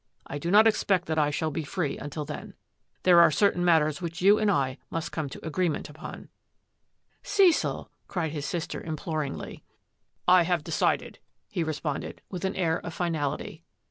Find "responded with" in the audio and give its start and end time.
11.63-12.45